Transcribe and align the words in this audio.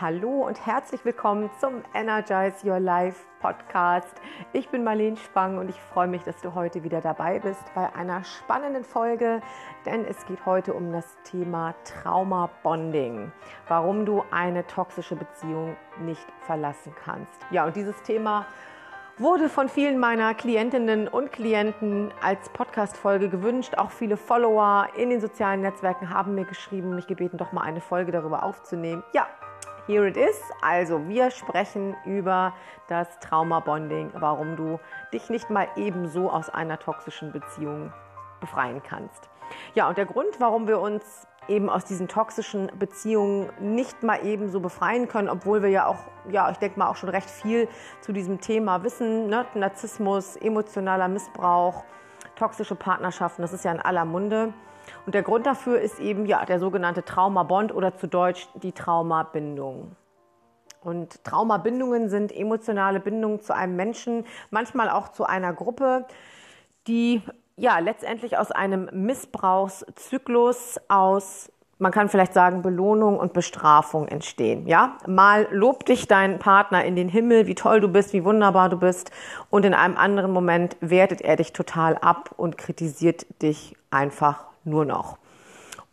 Hallo 0.00 0.46
und 0.46 0.64
herzlich 0.64 1.04
willkommen 1.04 1.50
zum 1.58 1.82
Energize 1.92 2.64
Your 2.64 2.78
Life 2.78 3.18
Podcast. 3.40 4.14
Ich 4.52 4.68
bin 4.68 4.84
Marlene 4.84 5.16
Spang 5.16 5.58
und 5.58 5.68
ich 5.68 5.74
freue 5.74 6.06
mich, 6.06 6.22
dass 6.22 6.40
du 6.40 6.54
heute 6.54 6.84
wieder 6.84 7.00
dabei 7.00 7.40
bist 7.40 7.64
bei 7.74 7.92
einer 7.96 8.22
spannenden 8.22 8.84
Folge, 8.84 9.40
denn 9.86 10.04
es 10.04 10.24
geht 10.26 10.46
heute 10.46 10.72
um 10.72 10.92
das 10.92 11.16
Thema 11.24 11.74
Trauma 11.82 12.48
Bonding, 12.62 13.32
warum 13.66 14.06
du 14.06 14.22
eine 14.30 14.64
toxische 14.68 15.16
Beziehung 15.16 15.76
nicht 15.98 16.26
verlassen 16.42 16.94
kannst. 17.04 17.40
Ja, 17.50 17.66
und 17.66 17.74
dieses 17.74 18.00
Thema 18.04 18.46
wurde 19.16 19.48
von 19.48 19.68
vielen 19.68 19.98
meiner 19.98 20.32
Klientinnen 20.32 21.08
und 21.08 21.32
Klienten 21.32 22.12
als 22.22 22.48
Podcast-Folge 22.50 23.28
gewünscht. 23.28 23.74
Auch 23.76 23.90
viele 23.90 24.16
Follower 24.16 24.86
in 24.96 25.10
den 25.10 25.20
sozialen 25.20 25.62
Netzwerken 25.62 26.10
haben 26.10 26.36
mir 26.36 26.44
geschrieben, 26.44 26.94
mich 26.94 27.08
gebeten, 27.08 27.36
doch 27.36 27.50
mal 27.50 27.62
eine 27.62 27.80
Folge 27.80 28.12
darüber 28.12 28.44
aufzunehmen. 28.44 29.02
Ja, 29.12 29.26
Here 29.88 30.06
it 30.06 30.18
is. 30.18 30.38
Also, 30.60 31.08
wir 31.08 31.30
sprechen 31.30 31.96
über 32.04 32.52
das 32.88 33.08
Trauma-Bonding, 33.20 34.10
warum 34.12 34.54
du 34.54 34.78
dich 35.14 35.30
nicht 35.30 35.48
mal 35.48 35.66
ebenso 35.76 36.30
aus 36.30 36.50
einer 36.50 36.78
toxischen 36.78 37.32
Beziehung 37.32 37.90
befreien 38.38 38.82
kannst. 38.82 39.30
Ja, 39.72 39.88
und 39.88 39.96
der 39.96 40.04
Grund, 40.04 40.40
warum 40.40 40.68
wir 40.68 40.78
uns 40.78 41.26
eben 41.48 41.70
aus 41.70 41.86
diesen 41.86 42.06
toxischen 42.06 42.70
Beziehungen 42.78 43.48
nicht 43.60 44.02
mal 44.02 44.18
ebenso 44.26 44.60
befreien 44.60 45.08
können, 45.08 45.30
obwohl 45.30 45.62
wir 45.62 45.70
ja 45.70 45.86
auch, 45.86 46.00
ja, 46.28 46.50
ich 46.50 46.58
denke 46.58 46.78
mal 46.78 46.88
auch 46.88 46.96
schon 46.96 47.08
recht 47.08 47.30
viel 47.30 47.66
zu 48.02 48.12
diesem 48.12 48.42
Thema 48.42 48.84
wissen, 48.84 49.28
ne? 49.28 49.46
Narzissmus, 49.54 50.36
emotionaler 50.36 51.08
Missbrauch, 51.08 51.84
toxische 52.36 52.74
Partnerschaften, 52.74 53.40
das 53.40 53.54
ist 53.54 53.64
ja 53.64 53.72
in 53.72 53.80
aller 53.80 54.04
Munde. 54.04 54.52
Und 55.06 55.14
der 55.14 55.22
Grund 55.22 55.46
dafür 55.46 55.80
ist 55.80 56.00
eben 56.00 56.26
ja 56.26 56.44
der 56.44 56.58
sogenannte 56.58 57.04
Traumabond 57.04 57.74
oder 57.74 57.96
zu 57.96 58.06
Deutsch 58.06 58.48
die 58.62 58.72
Traumabindung. 58.72 59.96
Und 60.82 61.24
Traumabindungen 61.24 62.08
sind 62.08 62.34
emotionale 62.34 63.00
Bindungen 63.00 63.40
zu 63.40 63.54
einem 63.54 63.76
Menschen, 63.76 64.24
manchmal 64.50 64.90
auch 64.90 65.08
zu 65.08 65.24
einer 65.24 65.52
Gruppe, 65.52 66.06
die 66.86 67.22
ja 67.56 67.78
letztendlich 67.80 68.38
aus 68.38 68.52
einem 68.52 68.88
Missbrauchszyklus 68.92 70.80
aus 70.88 71.50
man 71.78 71.92
kann 71.92 72.08
vielleicht 72.08 72.34
sagen, 72.34 72.62
Belohnung 72.62 73.18
und 73.18 73.32
Bestrafung 73.32 74.08
entstehen. 74.08 74.66
Ja, 74.66 74.98
mal 75.06 75.46
lobt 75.50 75.88
dich 75.88 76.08
dein 76.08 76.38
Partner 76.38 76.84
in 76.84 76.96
den 76.96 77.08
Himmel, 77.08 77.46
wie 77.46 77.54
toll 77.54 77.80
du 77.80 77.88
bist, 77.88 78.12
wie 78.12 78.24
wunderbar 78.24 78.68
du 78.68 78.78
bist, 78.78 79.12
und 79.50 79.64
in 79.64 79.74
einem 79.74 79.96
anderen 79.96 80.32
Moment 80.32 80.76
wertet 80.80 81.20
er 81.20 81.36
dich 81.36 81.52
total 81.52 81.96
ab 81.96 82.30
und 82.36 82.58
kritisiert 82.58 83.26
dich 83.42 83.76
einfach 83.90 84.47
nur 84.68 84.84
noch. 84.84 85.18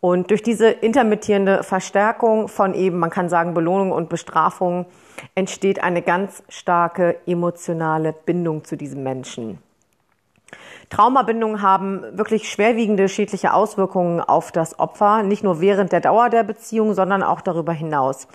Und 0.02 0.30
durch 0.30 0.44
diese 0.44 0.70
intermittierende 0.70 1.64
Verstärkung 1.64 2.48
von 2.48 2.76
eben, 2.76 3.00
man 3.00 3.10
kann 3.10 3.28
sagen, 3.28 3.54
Belohnung 3.56 3.92
und 3.92 4.08
Bestrafung 4.10 4.86
entsteht 5.34 5.82
eine 5.82 6.02
ganz 6.02 6.44
starke 6.48 7.18
emotionale 7.26 8.14
Bindung 8.14 8.64
zu 8.64 8.76
diesem 8.76 9.02
Menschen. 9.02 9.58
Traumabindungen 10.90 11.62
haben 11.62 12.04
wirklich 12.18 12.50
schwerwiegende 12.50 13.10
schädliche 13.10 13.54
Auswirkungen 13.54 14.22
auf 14.22 14.52
das 14.52 14.78
Opfer, 14.80 15.24
nicht 15.24 15.44
nur 15.44 15.60
während 15.60 15.92
der 15.92 16.02
Dauer 16.02 16.30
der 16.30 16.44
Beziehung, 16.44 16.94
sondern 16.94 17.24
auch 17.24 17.42
darüber 17.42 17.74
hinaus. 17.74 18.28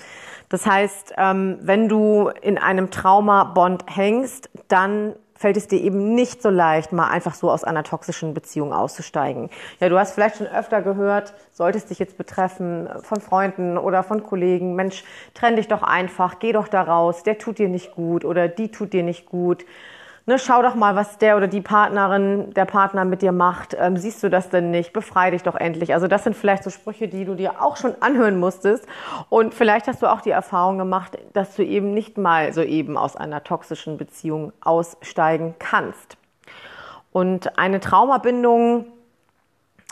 Das 0.48 0.66
heißt, 0.66 1.14
ähm, 1.16 1.58
wenn 1.60 1.88
du 1.88 2.30
in 2.42 2.58
einem 2.58 2.90
Traumabond 2.90 3.84
hängst, 3.86 4.50
dann 4.66 5.14
fällt 5.40 5.56
es 5.56 5.68
dir 5.68 5.80
eben 5.80 6.14
nicht 6.14 6.42
so 6.42 6.50
leicht, 6.50 6.92
mal 6.92 7.08
einfach 7.08 7.32
so 7.32 7.50
aus 7.50 7.64
einer 7.64 7.82
toxischen 7.82 8.34
Beziehung 8.34 8.74
auszusteigen. 8.74 9.48
Ja, 9.80 9.88
du 9.88 9.98
hast 9.98 10.12
vielleicht 10.12 10.36
schon 10.36 10.46
öfter 10.46 10.82
gehört, 10.82 11.32
solltest 11.54 11.88
dich 11.88 11.98
jetzt 11.98 12.18
betreffen 12.18 12.90
von 13.00 13.22
Freunden 13.22 13.78
oder 13.78 14.02
von 14.02 14.22
Kollegen, 14.22 14.74
Mensch, 14.74 15.02
trenn 15.32 15.56
dich 15.56 15.66
doch 15.66 15.82
einfach, 15.82 16.40
geh 16.40 16.52
doch 16.52 16.68
da 16.68 16.82
raus, 16.82 17.22
der 17.22 17.38
tut 17.38 17.58
dir 17.58 17.68
nicht 17.68 17.94
gut 17.94 18.26
oder 18.26 18.48
die 18.48 18.70
tut 18.70 18.92
dir 18.92 19.02
nicht 19.02 19.24
gut 19.24 19.64
ne, 20.26 20.38
schau 20.38 20.62
doch 20.62 20.74
mal, 20.74 20.96
was 20.96 21.18
der 21.18 21.36
oder 21.36 21.48
die 21.48 21.60
Partnerin, 21.60 22.52
der 22.54 22.64
Partner 22.64 23.04
mit 23.04 23.22
dir 23.22 23.32
macht. 23.32 23.76
Ähm, 23.78 23.96
siehst 23.96 24.22
du 24.22 24.30
das 24.30 24.48
denn 24.48 24.70
nicht? 24.70 24.92
Befrei 24.92 25.30
dich 25.30 25.42
doch 25.42 25.54
endlich. 25.54 25.94
Also 25.94 26.06
das 26.06 26.24
sind 26.24 26.36
vielleicht 26.36 26.64
so 26.64 26.70
Sprüche, 26.70 27.08
die 27.08 27.24
du 27.24 27.34
dir 27.34 27.62
auch 27.62 27.76
schon 27.76 27.94
anhören 28.00 28.38
musstest. 28.38 28.86
Und 29.28 29.54
vielleicht 29.54 29.86
hast 29.88 30.02
du 30.02 30.06
auch 30.06 30.20
die 30.20 30.30
Erfahrung 30.30 30.78
gemacht, 30.78 31.18
dass 31.32 31.56
du 31.56 31.64
eben 31.64 31.92
nicht 31.92 32.18
mal 32.18 32.52
so 32.52 32.62
eben 32.62 32.96
aus 32.96 33.16
einer 33.16 33.42
toxischen 33.44 33.96
Beziehung 33.96 34.52
aussteigen 34.60 35.54
kannst. 35.58 36.16
Und 37.12 37.58
eine 37.58 37.80
Traumabindung, 37.80 38.86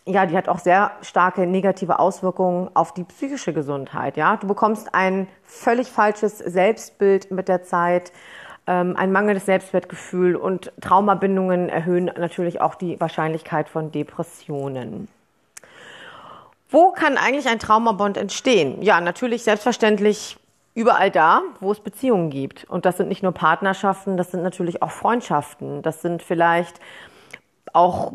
ja, 0.06 0.25
die 0.25 0.37
hat 0.37 0.49
auch 0.49 0.59
sehr 0.59 0.93
starke 1.03 1.47
negative 1.47 1.99
Auswirkungen 1.99 2.71
auf 2.75 2.94
die 2.94 3.05
psychische 3.05 3.53
Gesundheit. 3.53 4.17
Ja, 4.17 4.37
du 4.37 4.47
bekommst 4.47 4.94
ein 4.94 5.28
völlig 5.43 5.88
falsches 5.88 6.38
Selbstbild 6.38 7.31
mit 7.31 7.49
der 7.49 7.62
Zeit 7.62 8.12
ähm, 8.69 8.95
ein 8.97 9.11
mangelndes 9.11 9.47
Selbstwertgefühl 9.47 10.37
und 10.37 10.71
Traumabindungen 10.81 11.71
erhöhen 11.71 12.05
natürlich 12.19 12.61
auch 12.61 12.75
die 12.75 13.01
Wahrscheinlichkeit 13.01 13.69
von 13.69 13.91
Depressionen. 13.91 15.09
Wo 16.71 16.93
kann 16.93 17.17
eigentlich 17.17 17.49
ein 17.49 17.59
Traumabond 17.59 18.19
entstehen? 18.19 18.83
Ja, 18.83 19.01
natürlich 19.01 19.43
selbstverständlich 19.43 20.37
überall 20.75 21.11
da, 21.11 21.43
wo 21.61 21.73
es 21.73 21.81
Beziehungen 21.81 22.29
gibt. 22.29 22.65
Und 22.69 22.84
das 22.84 22.99
sind 22.99 23.09
nicht 23.09 23.23
nur 23.23 23.33
Partnerschaften, 23.33 24.19
das 24.19 24.31
sind 24.31 24.43
natürlich 24.43 24.83
auch 24.83 24.91
Freundschaften. 24.91 25.81
Das 25.81 26.03
sind 26.03 26.23
vielleicht 26.23 26.79
auch 27.75 28.12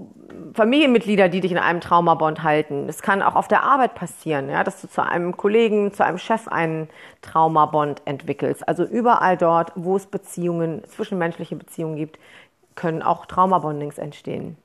Familienmitglieder, 0.53 1.29
die 1.29 1.41
dich 1.41 1.51
in 1.51 1.57
einem 1.57 1.81
Traumabond 1.81 2.43
halten. 2.43 2.87
Es 2.87 3.01
kann 3.01 3.21
auch 3.21 3.35
auf 3.35 3.47
der 3.47 3.63
Arbeit 3.63 3.95
passieren, 3.95 4.49
ja, 4.49 4.63
dass 4.63 4.81
du 4.81 4.87
zu 4.87 5.03
einem 5.03 5.35
Kollegen, 5.35 5.93
zu 5.93 6.05
einem 6.05 6.17
Chef 6.17 6.47
einen 6.47 6.89
Traumabond 7.21 8.01
entwickelst. 8.05 8.67
Also 8.67 8.83
überall 8.83 9.37
dort, 9.37 9.71
wo 9.75 9.95
es 9.95 10.05
Beziehungen, 10.05 10.83
zwischenmenschliche 10.85 11.55
Beziehungen 11.55 11.95
gibt, 11.95 12.19
können 12.75 13.01
auch 13.01 13.25
Traumabondings 13.25 13.97
entstehen. 13.97 14.57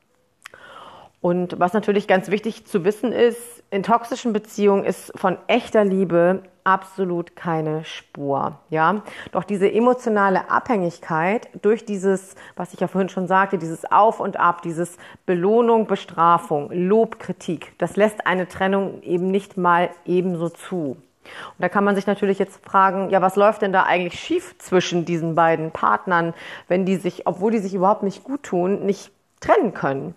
Und 1.20 1.58
was 1.58 1.72
natürlich 1.72 2.06
ganz 2.06 2.30
wichtig 2.30 2.66
zu 2.66 2.84
wissen 2.84 3.12
ist, 3.12 3.57
in 3.70 3.82
toxischen 3.82 4.32
Beziehungen 4.32 4.84
ist 4.84 5.12
von 5.16 5.36
echter 5.46 5.84
Liebe 5.84 6.42
absolut 6.64 7.34
keine 7.34 7.84
Spur, 7.84 8.58
ja. 8.68 9.02
Doch 9.32 9.44
diese 9.44 9.70
emotionale 9.70 10.50
Abhängigkeit 10.50 11.48
durch 11.62 11.84
dieses, 11.84 12.34
was 12.56 12.74
ich 12.74 12.80
ja 12.80 12.88
vorhin 12.88 13.08
schon 13.08 13.26
sagte, 13.26 13.58
dieses 13.58 13.90
Auf 13.90 14.20
und 14.20 14.38
Ab, 14.38 14.62
dieses 14.62 14.98
Belohnung, 15.24 15.86
Bestrafung, 15.86 16.70
Lob, 16.70 17.18
Kritik, 17.18 17.72
das 17.78 17.96
lässt 17.96 18.26
eine 18.26 18.48
Trennung 18.48 19.02
eben 19.02 19.30
nicht 19.30 19.56
mal 19.56 19.90
ebenso 20.04 20.50
zu. 20.50 20.96
Und 21.24 21.60
da 21.60 21.68
kann 21.68 21.84
man 21.84 21.94
sich 21.94 22.06
natürlich 22.06 22.38
jetzt 22.38 22.64
fragen, 22.64 23.10
ja, 23.10 23.20
was 23.20 23.36
läuft 23.36 23.62
denn 23.62 23.72
da 23.72 23.82
eigentlich 23.84 24.18
schief 24.18 24.56
zwischen 24.58 25.04
diesen 25.04 25.34
beiden 25.34 25.70
Partnern, 25.72 26.34
wenn 26.68 26.86
die 26.86 26.96
sich, 26.96 27.26
obwohl 27.26 27.52
die 27.52 27.58
sich 27.58 27.74
überhaupt 27.74 28.02
nicht 28.02 28.24
gut 28.24 28.42
tun, 28.42 28.86
nicht 28.86 29.10
trennen 29.40 29.74
können? 29.74 30.14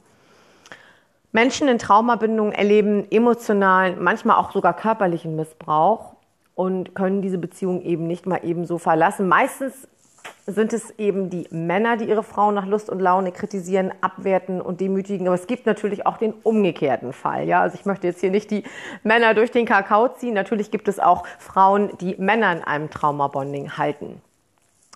Menschen 1.32 1.68
in 1.68 1.80
Traumabindungen 1.80 2.54
erleben 2.54 3.10
emotionalen, 3.10 4.04
manchmal 4.04 4.38
auch 4.38 4.52
sogar 4.52 4.76
körperlichen 4.76 5.36
Missbrauch 5.36 6.16
und 6.56 6.94
können 6.94 7.22
diese 7.22 7.38
Beziehung 7.38 7.82
eben 7.82 8.06
nicht 8.06 8.26
mal 8.26 8.42
eben 8.44 8.66
so 8.66 8.78
verlassen. 8.78 9.28
Meistens 9.30 9.88
sind 10.46 10.74
es 10.74 10.92
eben 11.00 11.30
die 11.30 11.48
Männer, 11.52 11.98
die 11.98 12.06
ihre 12.06 12.24
Frauen 12.24 12.56
nach 12.56 12.66
Lust 12.66 12.90
und 12.90 13.00
Laune 13.00 13.32
kritisieren, 13.32 13.94
abwerten 14.02 14.62
und 14.62 14.82
demütigen. 14.82 15.28
Aber 15.28 15.36
es 15.36 15.48
gibt 15.48 15.66
natürlich 15.66 16.06
auch 16.06 16.18
den 16.18 16.34
umgekehrten 16.44 17.14
Fall. 17.14 17.48
Ja, 17.48 17.62
also 17.62 17.78
ich 17.80 17.86
möchte 17.86 18.08
jetzt 18.08 18.20
hier 18.20 18.32
nicht 18.32 18.52
die 18.52 18.64
Männer 19.04 19.34
durch 19.34 19.52
den 19.52 19.66
Kakao 19.66 20.10
ziehen. 20.10 20.34
Natürlich 20.34 20.72
gibt 20.72 20.88
es 20.88 21.00
auch 21.00 21.26
Frauen, 21.40 21.92
die 22.02 22.16
Männer 22.18 22.52
in 22.52 22.64
einem 22.64 22.90
Traumabonding 22.90 23.78
halten. 23.78 24.22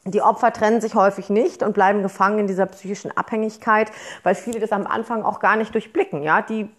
Die 0.08 0.22
Opfer 0.22 0.54
trennen 0.54 0.82
sich 0.82 0.94
häufig 0.94 1.30
nicht 1.30 1.64
und 1.64 1.74
bleiben 1.74 2.04
gefangen 2.04 2.40
in 2.40 2.48
dieser 2.48 2.68
psychischen 2.68 3.16
Abhängigkeit, 3.18 3.92
weil 4.22 4.36
viele 4.36 4.60
das 4.60 4.72
am 4.72 4.86
Anfang 4.86 5.24
auch 5.24 5.40
gar 5.40 5.56
nicht 5.56 5.74
durchblicken. 5.74 6.22
Ja, 6.22 6.44
die 6.44 6.70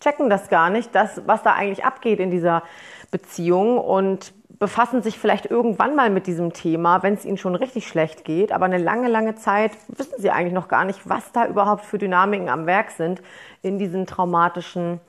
checken 0.00 0.28
das 0.28 0.48
gar 0.48 0.68
nicht, 0.68 0.92
das, 0.94 1.22
was 1.26 1.44
da 1.44 1.52
eigentlich 1.52 1.84
abgeht 1.84 2.18
in 2.18 2.32
dieser 2.32 2.64
Beziehung 3.12 3.78
und 3.78 4.32
befassen 4.58 5.02
sich 5.02 5.18
vielleicht 5.18 5.46
irgendwann 5.46 5.94
mal 5.94 6.10
mit 6.10 6.26
diesem 6.26 6.52
Thema, 6.52 7.02
wenn 7.02 7.14
es 7.14 7.24
ihnen 7.24 7.38
schon 7.38 7.54
richtig 7.54 7.86
schlecht 7.86 8.24
geht. 8.24 8.52
Aber 8.52 8.64
eine 8.64 8.78
lange, 8.78 9.08
lange 9.08 9.36
Zeit 9.36 9.72
wissen 9.88 10.14
sie 10.18 10.30
eigentlich 10.30 10.52
noch 10.52 10.68
gar 10.68 10.84
nicht, 10.84 11.08
was 11.08 11.32
da 11.32 11.46
überhaupt 11.46 11.84
für 11.84 11.98
Dynamiken 11.98 12.48
am 12.48 12.66
Werk 12.66 12.90
sind 12.90 13.22
in 13.62 13.78
diesen 13.78 14.06
traumatischen 14.06 15.00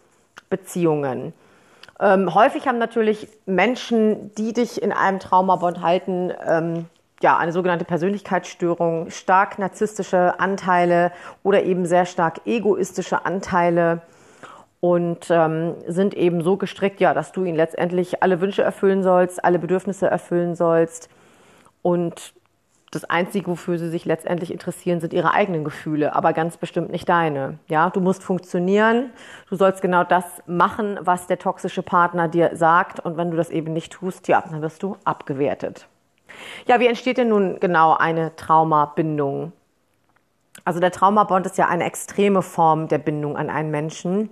Beziehungen. 0.49 1.33
Ähm, 1.99 2.33
häufig 2.33 2.67
haben 2.67 2.79
natürlich 2.79 3.27
Menschen, 3.45 4.33
die 4.35 4.53
dich 4.53 4.81
in 4.81 4.91
einem 4.91 5.19
Traumabond 5.19 5.81
halten, 5.81 6.31
ähm, 6.45 6.85
ja, 7.23 7.37
eine 7.37 7.51
sogenannte 7.51 7.85
Persönlichkeitsstörung, 7.85 9.09
stark 9.09 9.57
narzisstische 9.57 10.39
Anteile 10.39 11.11
oder 11.41 11.63
eben 11.63 11.85
sehr 11.85 12.05
stark 12.05 12.41
egoistische 12.45 13.25
Anteile 13.25 14.01
und 14.79 15.27
ähm, 15.29 15.75
sind 15.87 16.13
eben 16.13 16.41
so 16.41 16.57
gestrickt, 16.57 16.99
ja, 16.99 17.13
dass 17.13 17.31
du 17.31 17.45
ihnen 17.45 17.57
letztendlich 17.57 18.21
alle 18.21 18.41
Wünsche 18.41 18.61
erfüllen 18.61 19.01
sollst, 19.01 19.43
alle 19.43 19.57
Bedürfnisse 19.57 20.07
erfüllen 20.07 20.55
sollst 20.55 21.09
und 21.81 22.33
das 22.93 23.05
Einzige, 23.05 23.47
wofür 23.47 23.79
sie 23.79 23.89
sich 23.89 24.05
letztendlich 24.05 24.51
interessieren, 24.51 24.99
sind 24.99 25.13
ihre 25.13 25.33
eigenen 25.33 25.63
Gefühle, 25.63 26.15
aber 26.15 26.31
ganz 26.31 26.57
bestimmt 26.57 26.91
nicht 26.91 27.09
deine. 27.09 27.57
Ja, 27.67 27.89
du 27.89 27.99
musst 28.01 28.23
funktionieren. 28.23 29.11
Du 29.49 29.55
sollst 29.55 29.81
genau 29.81 30.03
das 30.03 30.25
machen, 30.45 30.99
was 31.01 31.25
der 31.25 31.39
toxische 31.39 31.81
Partner 31.81 32.27
dir 32.27 32.51
sagt. 32.55 32.99
Und 32.99 33.17
wenn 33.17 33.31
du 33.31 33.37
das 33.37 33.49
eben 33.49 33.73
nicht 33.73 33.93
tust, 33.93 34.27
ja, 34.27 34.43
dann 34.47 34.61
wirst 34.61 34.83
du 34.83 34.95
abgewertet. 35.05 35.87
Ja, 36.67 36.79
wie 36.79 36.87
entsteht 36.87 37.17
denn 37.17 37.29
nun 37.29 37.59
genau 37.59 37.95
eine 37.95 38.35
Traumabindung? 38.35 39.51
Also 40.65 40.79
der 40.79 40.91
Traumabond 40.91 41.45
ist 41.45 41.57
ja 41.57 41.67
eine 41.67 41.83
extreme 41.83 42.41
Form 42.41 42.87
der 42.87 42.99
Bindung 42.99 43.37
an 43.37 43.49
einen 43.49 43.71
Menschen. 43.71 44.29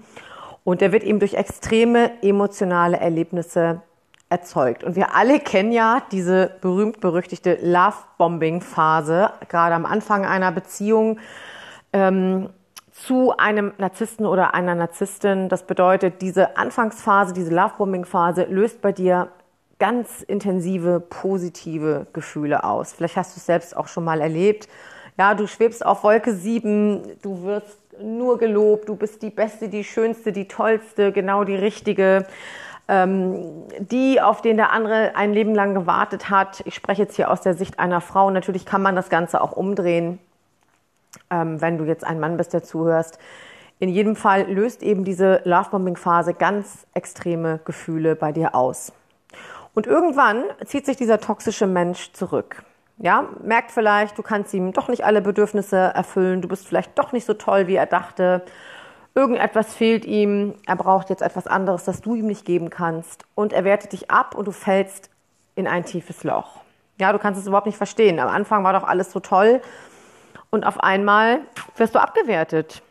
Und 0.63 0.81
der 0.81 0.91
wird 0.91 1.03
eben 1.03 1.19
durch 1.19 1.33
extreme 1.33 2.11
emotionale 2.21 2.97
Erlebnisse 2.97 3.81
erzeugt. 4.29 4.83
Und 4.83 4.95
wir 4.95 5.13
alle 5.15 5.39
kennen 5.39 5.71
ja 5.71 6.01
diese 6.11 6.51
berühmt-berüchtigte 6.61 7.57
Love-Bombing-Phase, 7.61 9.31
gerade 9.49 9.75
am 9.75 9.85
Anfang 9.85 10.25
einer 10.25 10.51
Beziehung 10.51 11.19
ähm, 11.91 12.49
zu 12.91 13.35
einem 13.37 13.73
Narzissten 13.77 14.25
oder 14.25 14.53
einer 14.53 14.75
Narzisstin. 14.75 15.49
Das 15.49 15.63
bedeutet, 15.63 16.21
diese 16.21 16.55
Anfangsphase, 16.57 17.33
diese 17.33 17.53
Love-Bombing-Phase 17.53 18.43
löst 18.43 18.81
bei 18.81 18.91
dir 18.91 19.29
ganz 19.81 20.21
intensive, 20.21 20.99
positive 20.99 22.05
Gefühle 22.13 22.63
aus. 22.63 22.93
Vielleicht 22.93 23.17
hast 23.17 23.35
du 23.35 23.39
es 23.39 23.47
selbst 23.47 23.75
auch 23.75 23.87
schon 23.87 24.03
mal 24.03 24.21
erlebt. 24.21 24.69
Ja, 25.17 25.33
du 25.33 25.47
schwebst 25.47 25.83
auf 25.83 26.03
Wolke 26.03 26.35
7, 26.35 27.01
du 27.23 27.41
wirst 27.41 27.79
nur 27.99 28.37
gelobt, 28.37 28.87
du 28.89 28.95
bist 28.95 29.23
die 29.23 29.31
Beste, 29.31 29.69
die 29.69 29.83
Schönste, 29.83 30.31
die 30.31 30.47
Tollste, 30.47 31.11
genau 31.11 31.45
die 31.45 31.55
Richtige 31.55 32.27
ähm, 32.87 33.63
die, 33.79 34.21
auf 34.21 34.43
den 34.43 34.57
der 34.57 34.71
andere 34.71 35.15
ein 35.15 35.33
Leben 35.33 35.55
lang 35.55 35.73
gewartet 35.73 36.29
hat. 36.29 36.61
Ich 36.65 36.75
spreche 36.75 37.01
jetzt 37.01 37.15
hier 37.15 37.31
aus 37.31 37.41
der 37.41 37.55
Sicht 37.55 37.79
einer 37.79 38.01
Frau. 38.01 38.29
Natürlich 38.29 38.67
kann 38.67 38.83
man 38.83 38.95
das 38.95 39.09
Ganze 39.09 39.41
auch 39.41 39.53
umdrehen, 39.53 40.19
ähm, 41.31 41.59
wenn 41.59 41.79
du 41.79 41.85
jetzt 41.85 42.03
ein 42.03 42.19
Mann 42.19 42.37
bist, 42.37 42.53
der 42.53 42.61
zuhörst. 42.61 43.17
In 43.79 43.89
jedem 43.89 44.15
Fall 44.15 44.43
löst 44.43 44.83
eben 44.83 45.05
diese 45.05 45.41
Lovebombing-Phase 45.43 46.35
ganz 46.35 46.85
extreme 46.93 47.59
Gefühle 47.65 48.15
bei 48.15 48.31
dir 48.31 48.53
aus. 48.53 48.93
Und 49.73 49.87
irgendwann 49.87 50.43
zieht 50.65 50.85
sich 50.85 50.97
dieser 50.97 51.19
toxische 51.19 51.67
Mensch 51.67 52.11
zurück. 52.13 52.63
Ja, 52.97 53.29
merkt 53.43 53.71
vielleicht, 53.71 54.17
du 54.17 54.21
kannst 54.21 54.53
ihm 54.53 54.73
doch 54.73 54.87
nicht 54.87 55.03
alle 55.03 55.21
Bedürfnisse 55.21 55.77
erfüllen, 55.77 56.41
du 56.41 56.47
bist 56.47 56.67
vielleicht 56.67 56.97
doch 56.99 57.13
nicht 57.13 57.25
so 57.25 57.33
toll, 57.33 57.67
wie 57.67 57.75
er 57.75 57.87
dachte 57.87 58.43
Irgendetwas 59.13 59.75
fehlt 59.75 60.05
ihm, 60.05 60.55
er 60.65 60.77
braucht 60.77 61.09
jetzt 61.09 61.21
etwas 61.21 61.45
anderes, 61.45 61.83
das 61.83 61.99
du 61.99 62.15
ihm 62.15 62.27
nicht 62.27 62.45
geben 62.45 62.69
kannst. 62.69 63.25
Und 63.35 63.51
er 63.51 63.65
wertet 63.65 63.91
dich 63.91 64.09
ab 64.09 64.35
und 64.35 64.47
du 64.47 64.51
fällst 64.51 65.09
in 65.55 65.67
ein 65.67 65.83
tiefes 65.83 66.23
Loch. 66.23 66.61
Ja, 66.97 67.11
du 67.11 67.19
kannst 67.19 67.39
es 67.39 67.45
überhaupt 67.45 67.65
nicht 67.65 67.77
verstehen. 67.77 68.19
Am 68.19 68.29
Anfang 68.29 68.63
war 68.63 68.71
doch 68.71 68.83
alles 68.83 69.11
so 69.11 69.19
toll 69.19 69.61
und 70.49 70.65
auf 70.65 70.79
einmal 70.79 71.41
wirst 71.75 71.93
du 71.93 71.99
abgewertet. 71.99 72.81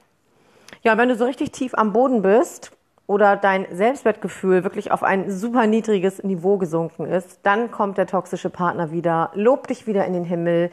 Ja, 0.82 0.98
wenn 0.98 1.08
du 1.08 1.16
so 1.16 1.24
richtig 1.24 1.52
tief 1.52 1.72
am 1.74 1.94
Boden 1.94 2.20
bist 2.20 2.72
oder 3.10 3.34
dein 3.34 3.66
Selbstwertgefühl 3.72 4.62
wirklich 4.62 4.92
auf 4.92 5.02
ein 5.02 5.32
super 5.32 5.66
niedriges 5.66 6.22
Niveau 6.22 6.58
gesunken 6.58 7.06
ist, 7.06 7.40
dann 7.42 7.72
kommt 7.72 7.98
der 7.98 8.06
toxische 8.06 8.50
Partner 8.50 8.92
wieder, 8.92 9.32
lobt 9.34 9.70
dich 9.70 9.88
wieder 9.88 10.04
in 10.04 10.12
den 10.12 10.22
Himmel 10.22 10.70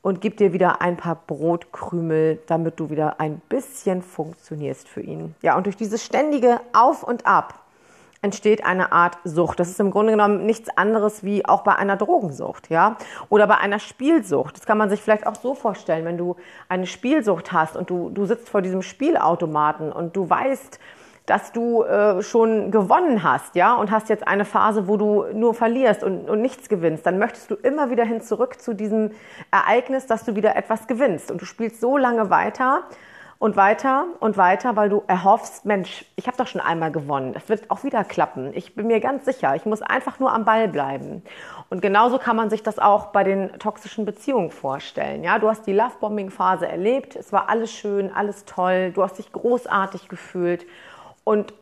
und 0.00 0.20
gib 0.20 0.36
dir 0.36 0.52
wieder 0.52 0.80
ein 0.80 0.96
paar 0.96 1.16
Brotkrümel, 1.26 2.38
damit 2.46 2.78
du 2.78 2.90
wieder 2.90 3.18
ein 3.18 3.42
bisschen 3.48 4.02
funktionierst 4.02 4.88
für 4.88 5.00
ihn. 5.00 5.34
Ja, 5.42 5.56
und 5.56 5.66
durch 5.66 5.76
dieses 5.76 6.04
ständige 6.04 6.60
Auf 6.72 7.02
und 7.02 7.26
Ab 7.26 7.64
entsteht 8.22 8.64
eine 8.64 8.92
Art 8.92 9.18
Sucht. 9.24 9.58
Das 9.58 9.68
ist 9.68 9.80
im 9.80 9.90
Grunde 9.90 10.12
genommen 10.12 10.46
nichts 10.46 10.68
anderes 10.76 11.24
wie 11.24 11.44
auch 11.44 11.62
bei 11.62 11.74
einer 11.74 11.96
Drogensucht, 11.96 12.70
ja, 12.70 12.96
oder 13.30 13.48
bei 13.48 13.58
einer 13.58 13.80
Spielsucht. 13.80 14.56
Das 14.56 14.64
kann 14.64 14.78
man 14.78 14.90
sich 14.90 15.02
vielleicht 15.02 15.26
auch 15.26 15.34
so 15.34 15.56
vorstellen, 15.56 16.04
wenn 16.04 16.18
du 16.18 16.36
eine 16.68 16.86
Spielsucht 16.86 17.50
hast 17.50 17.76
und 17.76 17.90
du, 17.90 18.10
du 18.10 18.26
sitzt 18.26 18.48
vor 18.48 18.62
diesem 18.62 18.80
Spielautomaten 18.80 19.90
und 19.90 20.14
du 20.14 20.30
weißt, 20.30 20.78
dass 21.26 21.52
du 21.52 21.82
äh, 21.82 22.22
schon 22.22 22.70
gewonnen 22.70 23.22
hast, 23.22 23.54
ja, 23.54 23.74
und 23.74 23.90
hast 23.90 24.10
jetzt 24.10 24.26
eine 24.28 24.44
Phase, 24.44 24.88
wo 24.88 24.96
du 24.96 25.24
nur 25.32 25.54
verlierst 25.54 26.04
und, 26.04 26.28
und 26.28 26.42
nichts 26.42 26.68
gewinnst, 26.68 27.06
dann 27.06 27.18
möchtest 27.18 27.50
du 27.50 27.54
immer 27.54 27.90
wieder 27.90 28.04
hin 28.04 28.20
zurück 28.20 28.60
zu 28.60 28.74
diesem 28.74 29.10
Ereignis, 29.50 30.06
dass 30.06 30.24
du 30.24 30.36
wieder 30.36 30.54
etwas 30.56 30.86
gewinnst. 30.86 31.30
Und 31.30 31.40
du 31.40 31.46
spielst 31.46 31.80
so 31.80 31.96
lange 31.96 32.28
weiter 32.28 32.84
und 33.38 33.56
weiter 33.56 34.06
und 34.20 34.36
weiter, 34.36 34.76
weil 34.76 34.88
du 34.90 35.02
erhoffst, 35.06 35.64
Mensch, 35.64 36.04
ich 36.16 36.26
habe 36.26 36.36
doch 36.36 36.46
schon 36.46 36.60
einmal 36.60 36.92
gewonnen, 36.92 37.32
das 37.32 37.48
wird 37.48 37.70
auch 37.70 37.84
wieder 37.84 38.04
klappen. 38.04 38.52
Ich 38.54 38.74
bin 38.74 38.86
mir 38.86 39.00
ganz 39.00 39.24
sicher, 39.24 39.54
ich 39.56 39.64
muss 39.64 39.82
einfach 39.82 40.20
nur 40.20 40.32
am 40.32 40.44
Ball 40.44 40.68
bleiben. 40.68 41.22
Und 41.70 41.80
genauso 41.80 42.18
kann 42.18 42.36
man 42.36 42.50
sich 42.50 42.62
das 42.62 42.78
auch 42.78 43.06
bei 43.06 43.24
den 43.24 43.58
toxischen 43.58 44.04
Beziehungen 44.04 44.50
vorstellen. 44.50 45.24
Ja, 45.24 45.38
du 45.38 45.48
hast 45.48 45.66
die 45.66 45.72
Lovebombing-Phase 45.72 46.68
erlebt, 46.68 47.16
es 47.16 47.32
war 47.32 47.48
alles 47.48 47.72
schön, 47.72 48.12
alles 48.14 48.44
toll, 48.44 48.92
du 48.92 49.02
hast 49.02 49.18
dich 49.18 49.32
großartig 49.32 50.08
gefühlt 50.08 50.66
und 51.24 51.54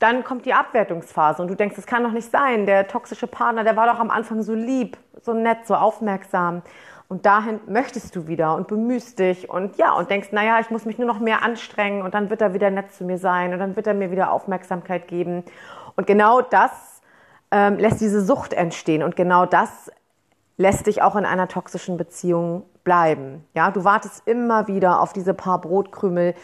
dann 0.00 0.24
kommt 0.24 0.44
die 0.44 0.52
Abwertungsphase 0.52 1.40
und 1.40 1.48
du 1.48 1.54
denkst, 1.54 1.76
das 1.76 1.86
kann 1.86 2.02
doch 2.02 2.10
nicht 2.10 2.30
sein. 2.30 2.66
Der 2.66 2.88
toxische 2.88 3.26
Partner, 3.26 3.64
der 3.64 3.76
war 3.76 3.86
doch 3.86 4.00
am 4.00 4.10
Anfang 4.10 4.42
so 4.42 4.52
lieb, 4.54 4.98
so 5.22 5.32
nett, 5.32 5.66
so 5.66 5.74
aufmerksam. 5.74 6.62
Und 7.08 7.26
dahin 7.26 7.60
möchtest 7.66 8.16
du 8.16 8.26
wieder 8.26 8.56
und 8.56 8.66
bemühst 8.66 9.18
dich 9.18 9.48
und 9.48 9.76
ja, 9.76 9.92
und 9.92 10.10
denkst, 10.10 10.28
naja, 10.32 10.58
ich 10.60 10.70
muss 10.70 10.84
mich 10.84 10.98
nur 10.98 11.06
noch 11.06 11.20
mehr 11.20 11.42
anstrengen 11.42 12.02
und 12.02 12.14
dann 12.14 12.30
wird 12.30 12.40
er 12.40 12.54
wieder 12.54 12.70
nett 12.70 12.92
zu 12.92 13.04
mir 13.04 13.18
sein 13.18 13.52
und 13.52 13.58
dann 13.60 13.76
wird 13.76 13.86
er 13.86 13.94
mir 13.94 14.10
wieder 14.10 14.32
Aufmerksamkeit 14.32 15.06
geben. 15.06 15.44
Und 15.96 16.06
genau 16.06 16.40
das 16.40 17.02
ähm, 17.50 17.78
lässt 17.78 18.00
diese 18.00 18.24
Sucht 18.24 18.52
entstehen 18.52 19.02
und 19.02 19.16
genau 19.16 19.46
das 19.46 19.90
lässt 20.56 20.86
dich 20.86 21.02
auch 21.02 21.16
in 21.16 21.24
einer 21.24 21.48
toxischen 21.48 21.96
Beziehung 21.96 22.64
bleiben. 22.84 23.44
Ja, 23.54 23.70
du 23.70 23.84
wartest 23.84 24.26
immer 24.26 24.66
wieder 24.66 25.00
auf 25.00 25.12
diese 25.12 25.34
paar 25.34 25.60
Brotkrümel, 25.60 26.34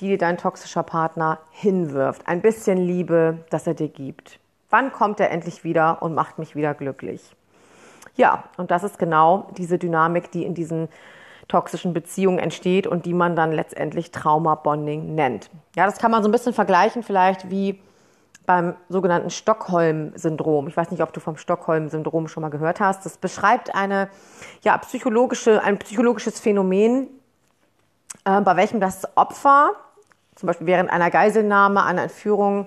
die 0.00 0.08
dir 0.08 0.18
dein 0.18 0.38
toxischer 0.38 0.82
Partner 0.82 1.38
hinwirft. 1.50 2.26
Ein 2.26 2.42
bisschen 2.42 2.78
Liebe, 2.78 3.38
das 3.50 3.66
er 3.66 3.74
dir 3.74 3.88
gibt. 3.88 4.40
Wann 4.70 4.92
kommt 4.92 5.20
er 5.20 5.30
endlich 5.30 5.62
wieder 5.62 6.02
und 6.02 6.14
macht 6.14 6.38
mich 6.38 6.56
wieder 6.56 6.74
glücklich? 6.74 7.34
Ja, 8.16 8.44
und 8.56 8.70
das 8.70 8.84
ist 8.84 8.98
genau 8.98 9.48
diese 9.56 9.78
Dynamik, 9.78 10.30
die 10.30 10.44
in 10.44 10.54
diesen 10.54 10.88
toxischen 11.48 11.92
Beziehungen 11.92 12.38
entsteht 12.38 12.86
und 12.86 13.06
die 13.06 13.14
man 13.14 13.36
dann 13.36 13.52
letztendlich 13.52 14.10
Trauma-Bonding 14.10 15.14
nennt. 15.14 15.50
Ja, 15.76 15.86
das 15.86 15.98
kann 15.98 16.10
man 16.10 16.22
so 16.22 16.28
ein 16.28 16.32
bisschen 16.32 16.54
vergleichen 16.54 17.02
vielleicht 17.02 17.50
wie 17.50 17.80
beim 18.46 18.74
sogenannten 18.88 19.30
Stockholm-Syndrom. 19.30 20.68
Ich 20.68 20.76
weiß 20.76 20.90
nicht, 20.90 21.02
ob 21.02 21.12
du 21.12 21.20
vom 21.20 21.36
Stockholm-Syndrom 21.36 22.28
schon 22.28 22.42
mal 22.42 22.50
gehört 22.50 22.80
hast. 22.80 23.04
Das 23.06 23.16
beschreibt 23.16 23.74
eine, 23.74 24.08
ja, 24.62 24.76
psychologische, 24.78 25.62
ein 25.62 25.78
psychologisches 25.78 26.40
Phänomen, 26.40 27.08
äh, 28.24 28.40
bei 28.40 28.56
welchem 28.56 28.80
das 28.80 29.16
Opfer 29.16 29.70
zum 30.44 30.48
Beispiel 30.48 30.66
während 30.66 30.90
einer 30.90 31.10
Geiselnahme, 31.10 31.82
einer 31.84 32.02
Entführung, 32.02 32.66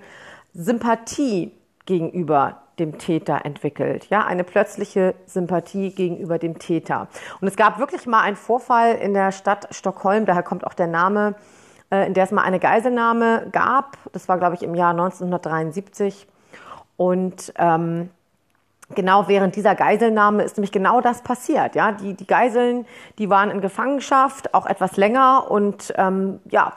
Sympathie 0.55 1.51
gegenüber 1.85 2.57
dem 2.79 2.97
Täter 2.97 3.45
entwickelt. 3.45 4.07
Ja, 4.09 4.25
eine 4.25 4.43
plötzliche 4.43 5.13
Sympathie 5.27 5.91
gegenüber 5.91 6.39
dem 6.39 6.57
Täter. 6.57 7.07
Und 7.39 7.47
es 7.47 7.55
gab 7.55 7.77
wirklich 7.77 8.07
mal 8.07 8.21
einen 8.21 8.35
Vorfall 8.35 8.95
in 8.95 9.13
der 9.13 9.31
Stadt 9.31 9.67
Stockholm, 9.69 10.25
daher 10.25 10.41
kommt 10.41 10.65
auch 10.65 10.73
der 10.73 10.87
Name, 10.87 11.35
äh, 11.91 12.07
in 12.07 12.15
der 12.15 12.23
es 12.23 12.31
mal 12.31 12.41
eine 12.41 12.59
Geiselnahme 12.59 13.47
gab. 13.51 13.95
Das 14.11 14.27
war, 14.27 14.39
glaube 14.39 14.55
ich, 14.55 14.63
im 14.63 14.73
Jahr 14.73 14.91
1973. 14.91 16.25
Und 16.97 17.53
ähm, 17.59 18.09
genau 18.95 19.27
während 19.27 19.55
dieser 19.55 19.75
Geiselnahme 19.75 20.41
ist 20.41 20.57
nämlich 20.57 20.71
genau 20.71 20.99
das 20.99 21.21
passiert. 21.21 21.75
Ja, 21.75 21.91
die, 21.91 22.15
die 22.15 22.25
Geiseln, 22.25 22.87
die 23.19 23.29
waren 23.29 23.51
in 23.51 23.61
Gefangenschaft, 23.61 24.55
auch 24.55 24.65
etwas 24.65 24.97
länger 24.97 25.51
und 25.51 25.93
ähm, 25.95 26.39
ja, 26.49 26.73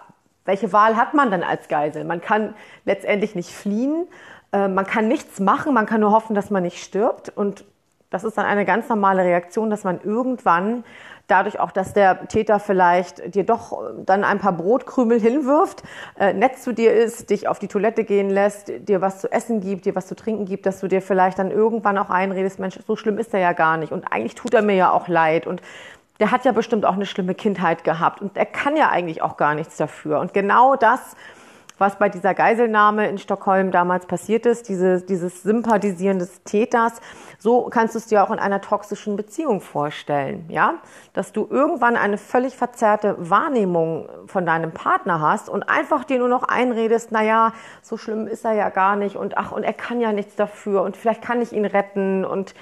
welche 0.51 0.73
Wahl 0.73 0.97
hat 0.97 1.15
man 1.15 1.31
dann 1.31 1.45
als 1.45 1.69
Geisel? 1.69 2.05
Man 2.05 2.21
kann 2.21 2.55
letztendlich 2.85 3.37
nicht 3.37 3.51
fliehen, 3.51 4.09
äh, 4.53 4.67
man 4.67 4.85
kann 4.85 5.07
nichts 5.07 5.39
machen, 5.39 5.73
man 5.73 5.87
kann 5.87 6.01
nur 6.01 6.11
hoffen, 6.11 6.35
dass 6.35 6.51
man 6.51 6.65
nicht 6.65 6.83
stirbt. 6.83 7.29
Und 7.29 7.65
das 8.11 8.25
ist 8.25 8.37
dann 8.37 8.47
eine 8.47 8.65
ganz 8.65 8.89
normale 8.89 9.23
Reaktion, 9.23 9.71
dass 9.71 9.85
man 9.85 10.01
irgendwann 10.03 10.83
dadurch 11.29 11.61
auch, 11.61 11.71
dass 11.71 11.93
der 11.93 12.27
Täter 12.27 12.59
vielleicht 12.59 13.37
dir 13.37 13.45
doch 13.45 13.81
dann 14.05 14.25
ein 14.25 14.41
paar 14.41 14.53
Brotkrümel 14.53 15.21
hinwirft, 15.21 15.85
äh, 16.19 16.33
nett 16.33 16.59
zu 16.59 16.75
dir 16.75 16.93
ist, 16.93 17.31
dich 17.31 17.47
auf 17.47 17.61
die 17.61 17.69
Toilette 17.69 18.03
gehen 18.03 18.29
lässt, 18.29 18.73
dir 18.89 19.01
was 19.01 19.21
zu 19.21 19.31
essen 19.31 19.61
gibt, 19.61 19.85
dir 19.85 19.95
was 19.95 20.09
zu 20.09 20.17
trinken 20.17 20.47
gibt, 20.47 20.67
dass 20.67 20.81
du 20.81 20.89
dir 20.89 21.01
vielleicht 21.01 21.39
dann 21.39 21.53
irgendwann 21.53 21.97
auch 21.97 22.11
einredest, 22.11 22.59
Mensch, 22.59 22.81
so 22.85 22.97
schlimm 22.97 23.19
ist 23.19 23.33
er 23.33 23.39
ja 23.39 23.53
gar 23.53 23.77
nicht 23.77 23.93
und 23.93 24.13
eigentlich 24.13 24.35
tut 24.35 24.53
er 24.55 24.63
mir 24.63 24.75
ja 24.75 24.91
auch 24.91 25.07
leid 25.07 25.47
und 25.47 25.63
der 26.21 26.31
hat 26.31 26.45
ja 26.45 26.53
bestimmt 26.53 26.85
auch 26.85 26.95
eine 26.95 27.07
schlimme 27.07 27.35
Kindheit 27.35 27.83
gehabt 27.83 28.21
und 28.21 28.37
er 28.37 28.47
kann 28.47 28.77
ja 28.77 28.91
eigentlich 28.91 29.23
auch 29.23 29.37
gar 29.37 29.55
nichts 29.55 29.77
dafür. 29.77 30.21
Und 30.21 30.35
genau 30.35 30.77
das, 30.77 31.17
was 31.81 31.97
bei 31.97 32.11
dieser 32.11 32.35
Geiselnahme 32.35 33.09
in 33.09 33.17
Stockholm 33.17 33.71
damals 33.71 34.05
passiert 34.05 34.45
ist, 34.45 34.69
diese, 34.69 35.01
dieses 35.01 35.43
Sympathisieren 35.43 36.19
des 36.19 36.43
Täters, 36.45 37.01
so 37.39 37.71
kannst 37.71 37.95
du 37.95 37.99
es 37.99 38.07
dir 38.07 38.23
auch 38.23 38.31
in 38.31 38.39
einer 38.39 38.61
toxischen 38.61 39.17
Beziehung 39.17 39.63
vorstellen, 39.63 40.45
ja? 40.51 40.75
Dass 41.15 41.33
du 41.33 41.49
irgendwann 41.49 41.97
eine 41.97 42.19
völlig 42.19 42.55
verzerrte 42.55 43.17
Wahrnehmung 43.19 44.11
von 44.27 44.45
deinem 44.45 44.73
Partner 44.73 45.23
hast 45.23 45.49
und 45.49 45.71
einfach 45.71 46.05
dir 46.05 46.19
nur 46.19 46.29
noch 46.29 46.43
einredest, 46.43 47.09
na 47.13 47.23
ja, 47.23 47.55
so 47.81 47.97
schlimm 47.97 48.27
ist 48.27 48.45
er 48.45 48.53
ja 48.53 48.69
gar 48.69 48.97
nicht 48.97 49.17
und 49.17 49.39
ach, 49.39 49.51
und 49.51 49.63
er 49.63 49.73
kann 49.73 50.03
ja 50.03 50.13
nichts 50.13 50.37
dafür 50.37 50.83
und 50.83 50.99
vielleicht 50.99 51.23
kann 51.23 51.41
ich 51.41 51.55
ihn 51.55 51.65
retten 51.65 52.27
und 52.27 52.55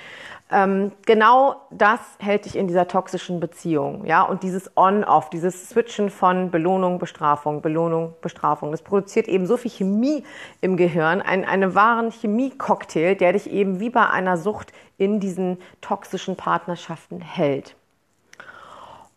ähm, 0.51 0.93
genau 1.05 1.57
das 1.71 2.01
hält 2.19 2.47
dich 2.47 2.57
in 2.57 2.69
dieser 2.69 2.89
toxischen 2.89 3.39
Beziehung. 3.39 4.07
Ja, 4.07 4.23
und 4.23 4.43
dieses 4.43 4.75
On-Off, 4.77 5.29
dieses 5.31 5.69
Switchen 5.69 6.09
von 6.09 6.51
Belohnung, 6.51 6.99
Bestrafung, 6.99 7.61
Belohnung, 7.61 8.15
Bestrafung, 8.23 8.71
das 8.71 8.81
produziert 8.81 9.29
eben 9.29 9.47
so 9.47 9.59
viel 9.59 9.71
Chemie 9.71 10.25
im 10.61 10.77
Gehirn, 10.77 11.21
ein, 11.21 11.45
einen 11.45 11.75
wahren 11.75 12.11
Chemie-Cocktail, 12.11 13.15
der 13.15 13.35
dich 13.35 13.51
eben 13.51 13.79
wie 13.81 13.91
bei 13.91 14.09
einer 14.09 14.39
Sucht 14.39 14.73
in 14.97 15.21
diesen 15.21 15.59
toxischen 15.83 16.37
Partnerschaften 16.37 17.21
hält. 17.21 17.77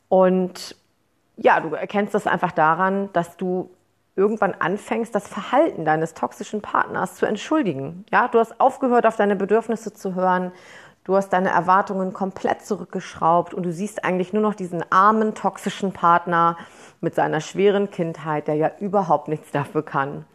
Und 0.09 0.75
ja, 1.38 1.61
du 1.61 1.73
erkennst 1.73 2.13
das 2.13 2.27
einfach 2.27 2.51
daran, 2.51 3.09
dass 3.13 3.38
du 3.38 3.69
irgendwann 4.17 4.53
anfängst, 4.59 5.15
das 5.15 5.27
Verhalten 5.27 5.85
deines 5.85 6.13
toxischen 6.13 6.61
Partners 6.61 7.15
zu 7.15 7.25
entschuldigen. 7.25 8.05
Ja, 8.11 8.27
du 8.27 8.39
hast 8.39 8.59
aufgehört, 8.59 9.05
auf 9.05 9.15
deine 9.15 9.38
Bedürfnisse 9.38 9.93
zu 9.93 10.13
hören. 10.15 10.51
Du 11.03 11.15
hast 11.15 11.29
deine 11.29 11.50
Erwartungen 11.50 12.13
komplett 12.13 12.63
zurückgeschraubt 12.63 13.53
und 13.53 13.63
du 13.63 13.72
siehst 13.72 14.03
eigentlich 14.03 14.34
nur 14.34 14.43
noch 14.43 14.53
diesen 14.53 14.84
armen, 14.91 15.34
toxischen 15.34 15.93
Partner 15.93 16.58
mit 17.01 17.15
seiner 17.15 17.41
schweren 17.41 17.89
Kindheit, 17.89 18.48
der 18.48 18.55
ja 18.55 18.72
überhaupt 18.79 19.27
nichts 19.27 19.51
dafür 19.51 19.84
kann. 19.84 20.25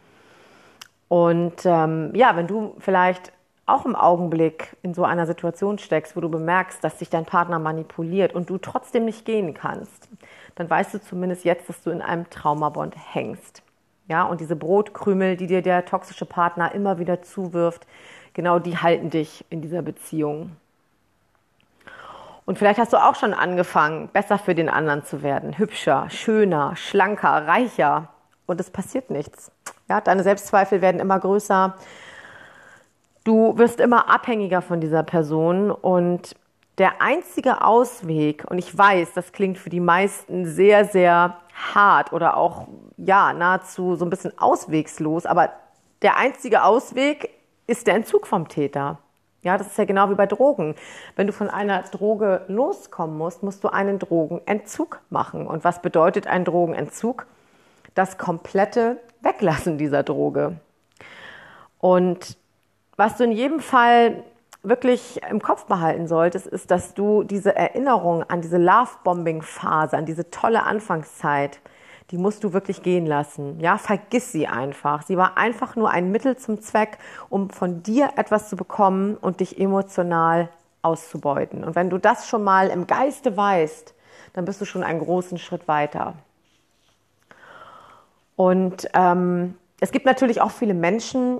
Und 1.07 1.65
ähm, 1.65 2.11
ja, 2.13 2.35
wenn 2.35 2.47
du 2.47 2.75
vielleicht 2.79 3.31
auch 3.65 3.85
im 3.85 3.95
Augenblick 3.95 4.75
in 4.81 4.93
so 4.93 5.03
einer 5.03 5.25
Situation 5.25 5.77
steckst, 5.77 6.15
wo 6.15 6.21
du 6.21 6.29
bemerkst, 6.29 6.83
dass 6.83 6.99
sich 6.99 7.09
dein 7.09 7.25
Partner 7.25 7.59
manipuliert 7.59 8.33
und 8.33 8.49
du 8.49 8.57
trotzdem 8.57 9.05
nicht 9.05 9.25
gehen 9.25 9.53
kannst, 9.53 10.09
dann 10.55 10.69
weißt 10.69 10.93
du 10.93 11.01
zumindest 11.01 11.45
jetzt, 11.45 11.69
dass 11.69 11.81
du 11.81 11.91
in 11.91 12.01
einem 12.01 12.29
Traumabond 12.29 12.95
hängst. 13.13 13.61
Ja, 14.09 14.23
und 14.23 14.39
diese 14.39 14.55
Brotkrümel, 14.55 15.35
die 15.35 15.47
dir 15.47 15.61
der 15.61 15.85
toxische 15.85 16.25
Partner 16.25 16.73
immer 16.73 16.97
wieder 16.97 17.21
zuwirft, 17.21 17.85
genau 18.37 18.59
die 18.59 18.77
halten 18.77 19.09
dich 19.09 19.43
in 19.49 19.61
dieser 19.61 19.81
Beziehung. 19.81 20.55
Und 22.45 22.59
vielleicht 22.59 22.79
hast 22.79 22.93
du 22.93 22.97
auch 22.97 23.15
schon 23.15 23.33
angefangen, 23.33 24.09
besser 24.13 24.37
für 24.37 24.53
den 24.53 24.69
anderen 24.69 25.03
zu 25.03 25.23
werden, 25.23 25.57
hübscher, 25.57 26.09
schöner, 26.11 26.75
schlanker, 26.75 27.47
reicher. 27.47 28.09
Und 28.45 28.61
es 28.61 28.69
passiert 28.69 29.09
nichts. 29.09 29.51
Ja, 29.89 30.01
deine 30.01 30.21
Selbstzweifel 30.21 30.81
werden 30.81 31.01
immer 31.01 31.19
größer. 31.19 31.75
Du 33.23 33.57
wirst 33.57 33.81
immer 33.81 34.07
abhängiger 34.07 34.61
von 34.61 34.79
dieser 34.79 35.03
Person 35.03 35.71
und 35.71 36.35
der 36.77 37.01
einzige 37.01 37.65
Ausweg, 37.65 38.45
und 38.49 38.59
ich 38.59 38.77
weiß, 38.77 39.13
das 39.13 39.31
klingt 39.31 39.57
für 39.57 39.71
die 39.71 39.79
meisten 39.79 40.45
sehr, 40.45 40.85
sehr 40.85 41.39
hart 41.73 42.13
oder 42.13 42.37
auch, 42.37 42.67
ja, 42.97 43.33
nahezu 43.33 43.95
so 43.95 44.05
ein 44.05 44.11
bisschen 44.11 44.37
auswegslos, 44.37 45.25
aber 45.25 45.49
der 46.03 46.17
einzige 46.17 46.63
Ausweg 46.63 47.31
ist 47.67 47.87
der 47.87 47.95
Entzug 47.95 48.25
vom 48.25 48.47
Täter. 48.47 48.99
Ja, 49.43 49.57
das 49.57 49.67
ist 49.67 49.77
ja 49.77 49.85
genau 49.85 50.09
wie 50.09 50.15
bei 50.15 50.25
Drogen. 50.25 50.75
Wenn 51.15 51.27
du 51.27 51.33
von 51.33 51.49
einer 51.49 51.83
Droge 51.83 52.41
loskommen 52.47 53.17
musst, 53.17 53.43
musst 53.43 53.63
du 53.63 53.69
einen 53.69 53.99
Drogenentzug 53.99 54.99
machen. 55.09 55.45
Und 55.45 55.63
was 55.63 55.81
bedeutet 55.81 56.27
ein 56.27 56.43
Drogenentzug? 56.43 57.27
Das 57.93 58.17
komplette 58.17 58.97
Weglassen 59.21 59.77
dieser 59.77 60.03
Droge. 60.03 60.57
Und 61.79 62.37
was 62.95 63.17
du 63.17 63.25
in 63.25 63.31
jedem 63.31 63.59
Fall 63.59 64.23
wirklich 64.63 65.21
im 65.29 65.41
Kopf 65.41 65.65
behalten 65.65 66.07
solltest, 66.07 66.47
ist, 66.47 66.71
dass 66.71 66.93
du 66.93 67.23
diese 67.23 67.55
Erinnerung 67.55 68.23
an 68.23 68.41
diese 68.41 68.57
Love-Bombing-Phase, 68.57 69.95
an 69.95 70.05
diese 70.05 70.29
tolle 70.29 70.63
Anfangszeit, 70.63 71.59
die 72.11 72.17
musst 72.17 72.43
du 72.43 72.53
wirklich 72.53 72.83
gehen 72.83 73.05
lassen. 73.05 73.59
Ja, 73.59 73.77
vergiss 73.77 74.31
sie 74.31 74.47
einfach. 74.47 75.03
Sie 75.03 75.17
war 75.17 75.37
einfach 75.37 75.75
nur 75.75 75.89
ein 75.89 76.11
Mittel 76.11 76.37
zum 76.37 76.61
Zweck, 76.61 76.97
um 77.29 77.49
von 77.49 77.83
dir 77.83 78.11
etwas 78.15 78.49
zu 78.49 78.55
bekommen 78.55 79.17
und 79.17 79.41
dich 79.41 79.59
emotional 79.59 80.49
auszubeuten. 80.81 81.63
Und 81.63 81.75
wenn 81.75 81.89
du 81.89 81.97
das 81.97 82.27
schon 82.27 82.43
mal 82.43 82.69
im 82.69 82.87
Geiste 82.87 83.35
weißt, 83.35 83.93
dann 84.33 84.45
bist 84.45 84.61
du 84.61 84.65
schon 84.65 84.83
einen 84.83 84.99
großen 84.99 85.37
Schritt 85.37 85.67
weiter. 85.67 86.13
Und 88.35 88.87
ähm, 88.93 89.55
es 89.79 89.91
gibt 89.91 90.05
natürlich 90.05 90.41
auch 90.41 90.51
viele 90.51 90.75
Menschen, 90.75 91.39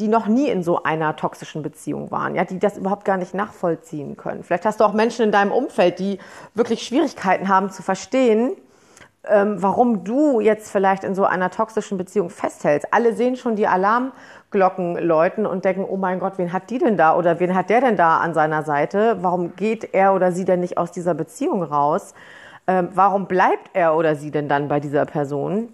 die 0.00 0.08
noch 0.08 0.26
nie 0.26 0.48
in 0.48 0.64
so 0.64 0.82
einer 0.82 1.14
toxischen 1.14 1.62
Beziehung 1.62 2.10
waren, 2.10 2.34
ja, 2.34 2.44
die 2.44 2.58
das 2.58 2.76
überhaupt 2.76 3.04
gar 3.04 3.16
nicht 3.16 3.32
nachvollziehen 3.32 4.16
können. 4.16 4.42
Vielleicht 4.42 4.64
hast 4.64 4.80
du 4.80 4.84
auch 4.84 4.92
Menschen 4.92 5.26
in 5.26 5.30
deinem 5.30 5.52
Umfeld, 5.52 6.00
die 6.00 6.18
wirklich 6.54 6.82
Schwierigkeiten 6.82 7.48
haben 7.48 7.70
zu 7.70 7.82
verstehen, 7.82 8.56
ähm, 9.26 9.62
warum 9.62 10.04
du 10.04 10.40
jetzt 10.40 10.70
vielleicht 10.70 11.04
in 11.04 11.14
so 11.14 11.24
einer 11.24 11.50
toxischen 11.50 11.98
Beziehung 11.98 12.30
festhältst. 12.30 12.92
Alle 12.92 13.14
sehen 13.14 13.36
schon 13.36 13.56
die 13.56 13.66
Alarmglocken 13.66 14.96
läuten 14.98 15.46
und 15.46 15.64
denken, 15.64 15.84
oh 15.88 15.96
mein 15.96 16.20
Gott, 16.20 16.34
wen 16.38 16.52
hat 16.52 16.70
die 16.70 16.78
denn 16.78 16.96
da 16.96 17.16
oder 17.16 17.40
wen 17.40 17.54
hat 17.54 17.70
der 17.70 17.80
denn 17.80 17.96
da 17.96 18.18
an 18.18 18.34
seiner 18.34 18.62
Seite? 18.62 19.18
Warum 19.20 19.56
geht 19.56 19.94
er 19.94 20.14
oder 20.14 20.32
sie 20.32 20.44
denn 20.44 20.60
nicht 20.60 20.78
aus 20.78 20.92
dieser 20.92 21.14
Beziehung 21.14 21.62
raus? 21.62 22.14
Ähm, 22.66 22.88
warum 22.94 23.26
bleibt 23.26 23.70
er 23.72 23.96
oder 23.96 24.14
sie 24.14 24.30
denn 24.30 24.48
dann 24.48 24.68
bei 24.68 24.80
dieser 24.80 25.04
Person? 25.04 25.72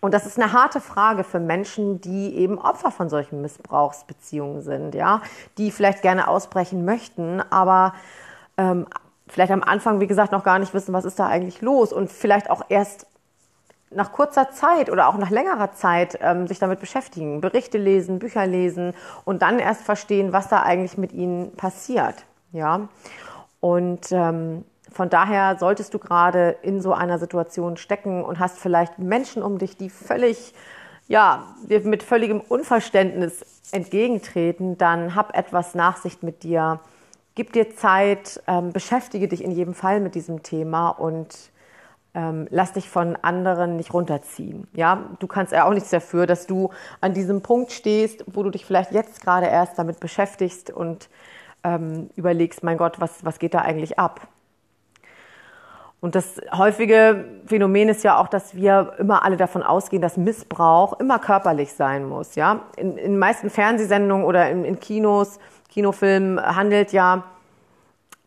Und 0.00 0.14
das 0.14 0.24
ist 0.24 0.40
eine 0.40 0.52
harte 0.52 0.80
Frage 0.80 1.24
für 1.24 1.40
Menschen, 1.40 2.00
die 2.00 2.34
eben 2.36 2.58
Opfer 2.58 2.90
von 2.90 3.10
solchen 3.10 3.42
Missbrauchsbeziehungen 3.42 4.62
sind, 4.62 4.94
ja, 4.94 5.20
die 5.58 5.70
vielleicht 5.70 6.00
gerne 6.00 6.26
ausbrechen 6.26 6.86
möchten, 6.86 7.42
aber 7.50 7.92
ähm, 8.56 8.86
vielleicht 9.30 9.52
am 9.52 9.62
Anfang, 9.62 10.00
wie 10.00 10.06
gesagt, 10.06 10.32
noch 10.32 10.44
gar 10.44 10.58
nicht 10.58 10.74
wissen, 10.74 10.92
was 10.92 11.04
ist 11.04 11.18
da 11.18 11.26
eigentlich 11.26 11.62
los 11.62 11.92
und 11.92 12.10
vielleicht 12.10 12.50
auch 12.50 12.62
erst 12.68 13.06
nach 13.90 14.12
kurzer 14.12 14.50
Zeit 14.50 14.90
oder 14.90 15.08
auch 15.08 15.16
nach 15.16 15.30
längerer 15.30 15.72
Zeit 15.72 16.18
ähm, 16.22 16.46
sich 16.46 16.58
damit 16.58 16.80
beschäftigen, 16.80 17.40
Berichte 17.40 17.78
lesen, 17.78 18.18
Bücher 18.20 18.46
lesen 18.46 18.94
und 19.24 19.42
dann 19.42 19.58
erst 19.58 19.82
verstehen, 19.82 20.32
was 20.32 20.48
da 20.48 20.62
eigentlich 20.62 20.96
mit 20.96 21.12
ihnen 21.12 21.52
passiert, 21.56 22.24
ja. 22.52 22.88
Und 23.58 24.10
ähm, 24.12 24.64
von 24.92 25.10
daher 25.10 25.56
solltest 25.58 25.92
du 25.92 25.98
gerade 25.98 26.56
in 26.62 26.80
so 26.80 26.92
einer 26.92 27.18
Situation 27.18 27.76
stecken 27.76 28.24
und 28.24 28.38
hast 28.38 28.58
vielleicht 28.58 28.98
Menschen 28.98 29.42
um 29.42 29.58
dich, 29.58 29.76
die 29.76 29.90
völlig, 29.90 30.54
ja, 31.08 31.44
dir 31.68 31.80
mit 31.80 32.02
völligem 32.02 32.40
Unverständnis 32.40 33.44
entgegentreten, 33.72 34.78
dann 34.78 35.14
hab 35.14 35.36
etwas 35.36 35.74
Nachsicht 35.74 36.22
mit 36.22 36.42
dir, 36.42 36.80
gib 37.34 37.52
dir 37.52 37.74
Zeit, 37.74 38.42
ähm, 38.46 38.72
beschäftige 38.72 39.28
dich 39.28 39.42
in 39.42 39.50
jedem 39.50 39.74
Fall 39.74 40.00
mit 40.00 40.14
diesem 40.14 40.42
Thema 40.42 40.90
und 40.90 41.50
ähm, 42.14 42.48
lass 42.50 42.72
dich 42.72 42.88
von 42.88 43.16
anderen 43.16 43.76
nicht 43.76 43.94
runterziehen. 43.94 44.66
Ja, 44.72 45.10
du 45.20 45.26
kannst 45.26 45.52
ja 45.52 45.66
auch 45.66 45.72
nichts 45.72 45.90
dafür, 45.90 46.26
dass 46.26 46.46
du 46.46 46.70
an 47.00 47.14
diesem 47.14 47.40
Punkt 47.40 47.72
stehst, 47.72 48.24
wo 48.26 48.42
du 48.42 48.50
dich 48.50 48.66
vielleicht 48.66 48.92
jetzt 48.92 49.22
gerade 49.22 49.46
erst 49.46 49.78
damit 49.78 50.00
beschäftigst 50.00 50.70
und 50.70 51.08
ähm, 51.62 52.10
überlegst, 52.16 52.62
mein 52.62 52.78
Gott, 52.78 53.00
was, 53.00 53.24
was 53.24 53.38
geht 53.38 53.54
da 53.54 53.60
eigentlich 53.60 53.98
ab? 53.98 54.26
Und 56.00 56.14
das 56.14 56.40
häufige 56.52 57.26
Phänomen 57.44 57.90
ist 57.90 58.02
ja 58.04 58.18
auch, 58.18 58.28
dass 58.28 58.54
wir 58.54 58.94
immer 58.98 59.22
alle 59.22 59.36
davon 59.36 59.62
ausgehen, 59.62 60.00
dass 60.00 60.16
Missbrauch 60.16 60.98
immer 60.98 61.18
körperlich 61.18 61.74
sein 61.74 62.08
muss. 62.08 62.36
Ja, 62.36 62.62
in, 62.76 62.96
in 62.96 63.12
den 63.12 63.18
meisten 63.18 63.50
Fernsehsendungen 63.50 64.24
oder 64.24 64.50
in, 64.50 64.64
in 64.64 64.80
Kinos, 64.80 65.38
Kinofilmen 65.70 66.40
handelt 66.40 66.92
ja 66.92 67.24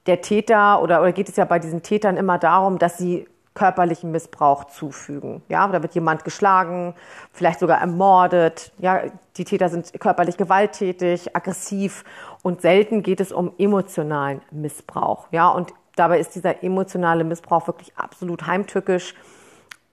der 0.06 0.22
Täter 0.22 0.82
oder, 0.82 1.02
oder 1.02 1.12
geht 1.12 1.30
es 1.30 1.36
ja 1.36 1.46
bei 1.46 1.60
diesen 1.60 1.84
Tätern 1.84 2.18
immer 2.18 2.38
darum, 2.38 2.78
dass 2.78 2.98
sie 2.98 3.28
körperlichen 3.54 4.12
Missbrauch 4.12 4.66
zufügen. 4.66 5.44
Ja, 5.48 5.68
da 5.68 5.82
wird 5.82 5.94
jemand 5.94 6.24
geschlagen, 6.24 6.96
vielleicht 7.32 7.60
sogar 7.60 7.80
ermordet. 7.80 8.72
Ja, 8.80 9.04
die 9.38 9.46
Täter 9.46 9.70
sind 9.70 9.92
körperlich 10.00 10.38
gewalttätig, 10.38 11.36
aggressiv 11.36 12.04
und 12.42 12.62
selten 12.62 13.04
geht 13.04 13.20
es 13.20 13.32
um 13.32 13.54
emotionalen 13.58 14.42
Missbrauch. 14.52 15.28
Ja, 15.32 15.50
und 15.50 15.72
dabei 15.96 16.20
ist 16.20 16.34
dieser 16.36 16.64
emotionale 16.64 17.24
Missbrauch 17.24 17.68
wirklich 17.68 17.96
absolut 17.96 18.48
heimtückisch 18.48 19.14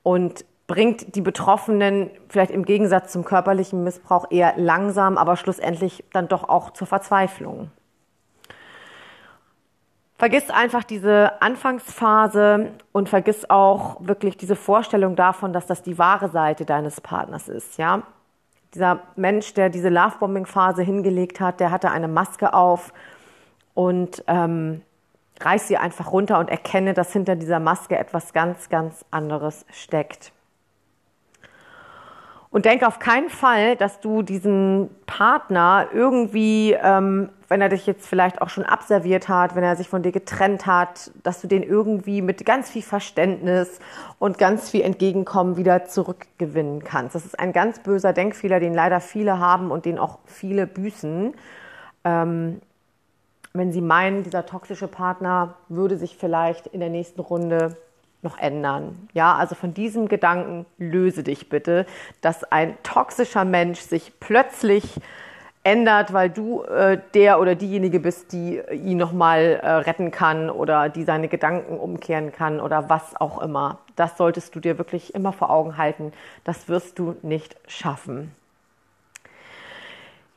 und 0.03 0.45
bringt 0.71 1.17
die 1.17 1.21
Betroffenen 1.21 2.11
vielleicht 2.29 2.53
im 2.53 2.65
Gegensatz 2.65 3.11
zum 3.11 3.25
körperlichen 3.25 3.83
Missbrauch 3.83 4.31
eher 4.31 4.55
langsam, 4.57 5.19
aber 5.19 5.35
schlussendlich 5.37 6.05
dann 6.13 6.29
doch 6.29 6.49
auch 6.49 6.71
zur 6.71 6.87
Verzweiflung. 6.87 7.73
Vergiss 10.17 10.49
einfach 10.49 10.85
diese 10.85 11.43
Anfangsphase 11.43 12.71
und 12.93 13.09
vergiss 13.09 13.51
auch 13.51 13.97
wirklich 13.99 14.37
diese 14.37 14.55
Vorstellung 14.55 15.17
davon, 15.17 15.53
dass 15.53 15.67
das 15.67 15.83
die 15.83 15.99
wahre 15.99 16.29
Seite 16.29 16.65
deines 16.65 17.01
Partners 17.01 17.49
ist, 17.49 17.77
ja. 17.77 18.05
Dieser 18.73 19.01
Mensch, 19.17 19.53
der 19.55 19.71
diese 19.71 19.89
Lovebombing-Phase 19.89 20.83
hingelegt 20.83 21.41
hat, 21.41 21.59
der 21.59 21.73
hatte 21.73 21.91
eine 21.91 22.07
Maske 22.07 22.55
auf 22.55 22.93
und 23.75 24.23
ähm, 24.29 24.83
reiß 25.41 25.67
sie 25.67 25.79
einfach 25.79 26.13
runter 26.13 26.39
und 26.39 26.49
erkenne, 26.49 26.95
dass 26.95 27.13
hinter 27.13 27.35
dieser 27.35 27.59
Maske 27.59 27.99
etwas 27.99 28.33
ganz, 28.33 28.69
ganz 28.69 29.05
anderes 29.11 29.67
steckt. 29.73 30.33
Und 32.53 32.65
denke 32.65 32.89
auf 32.89 32.99
keinen 32.99 33.31
Fall, 33.31 33.77
dass 33.77 34.01
du 34.01 34.23
diesen 34.23 34.91
Partner 35.07 35.87
irgendwie, 35.93 36.73
ähm, 36.73 37.29
wenn 37.49 37.61
er 37.61 37.69
dich 37.69 37.87
jetzt 37.87 38.09
vielleicht 38.09 38.43
auch 38.43 38.49
schon 38.49 38.65
abserviert 38.65 39.29
hat, 39.29 39.55
wenn 39.55 39.63
er 39.63 39.77
sich 39.77 39.89
von 39.89 40.03
dir 40.03 40.11
getrennt 40.11 40.67
hat, 40.67 41.13
dass 41.23 41.41
du 41.41 41.47
den 41.47 41.63
irgendwie 41.63 42.23
mit 42.23 42.45
ganz 42.45 42.69
viel 42.69 42.83
Verständnis 42.83 43.79
und 44.19 44.37
ganz 44.39 44.69
viel 44.69 44.81
Entgegenkommen 44.81 45.57
wieder 45.57 45.85
zurückgewinnen 45.85 46.83
kannst. 46.83 47.15
Das 47.15 47.25
ist 47.25 47.39
ein 47.39 47.53
ganz 47.53 47.79
böser 47.79 48.13
Denkfehler, 48.13 48.59
den 48.59 48.75
leider 48.75 49.01
viele 49.01 49.39
haben 49.39 49.71
und 49.71 49.85
den 49.85 50.01
auch 50.01 50.19
viele 50.25 50.67
büßen. 50.67 51.35
Ähm, 52.03 52.61
wenn 53.53 53.73
sie 53.73 53.81
meinen, 53.81 54.25
dieser 54.25 54.45
toxische 54.45 54.89
Partner 54.89 55.55
würde 55.69 55.97
sich 55.97 56.17
vielleicht 56.17 56.67
in 56.67 56.81
der 56.81 56.91
nächsten 56.91 57.21
Runde 57.21 57.77
noch 58.23 58.39
ändern. 58.39 59.09
Ja, 59.13 59.35
also 59.35 59.55
von 59.55 59.75
diesem 59.75 60.09
Gedanken 60.09 60.67
löse 60.79 61.23
dich 61.23 61.49
bitte, 61.49 61.87
dass 62.21 62.45
ein 62.45 62.77
toxischer 62.83 63.45
Mensch 63.45 63.81
sich 63.81 64.13
plötzlich 64.21 65.01
ändert, 65.63 66.13
weil 66.13 66.31
du 66.31 66.63
äh, 66.63 66.99
der 67.15 67.41
oder 67.41 67.55
diejenige 67.55 68.01
bist, 68.01 68.33
die 68.33 68.61
ihn 68.73 68.97
nochmal 68.97 69.61
äh, 69.63 69.71
retten 69.71 70.11
kann 70.11 70.49
oder 70.49 70.89
die 70.89 71.05
seine 71.05 71.29
Gedanken 71.29 71.79
umkehren 71.79 72.33
kann 72.33 72.61
oder 72.61 72.89
was 72.89 73.21
auch 73.21 73.43
immer. 73.43 73.79
Das 73.97 74.17
solltest 74.17 74.55
du 74.55 74.61
dir 74.61 74.79
wirklich 74.79 75.15
immer 75.15 75.33
vor 75.33 75.51
Augen 75.51 75.77
halten. 75.77 76.13
Das 76.45 76.69
wirst 76.69 76.99
du 76.99 77.17
nicht 77.23 77.57
schaffen. 77.67 78.35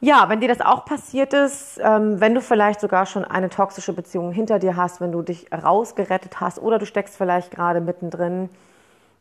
Ja, 0.04 0.28
wenn 0.28 0.42
dir 0.42 0.50
das 0.50 0.60
auch 0.60 0.84
passiert 0.84 1.32
ist, 1.32 1.80
ähm, 1.82 2.20
wenn 2.20 2.36
du 2.36 2.42
vielleicht 2.42 2.82
sogar 2.82 3.06
schon 3.06 3.24
eine 3.24 3.48
toxische 3.48 3.94
Beziehung 3.94 4.34
hinter 4.34 4.60
dir 4.60 4.76
hast, 4.76 5.00
wenn 5.00 5.14
du 5.14 5.22
dich 5.22 5.48
rausgerettet 5.54 6.42
hast 6.42 6.60
oder 6.60 6.78
du 6.78 6.86
steckst 6.86 7.16
vielleicht 7.16 7.52
gerade 7.52 7.80
mittendrin, 7.80 8.50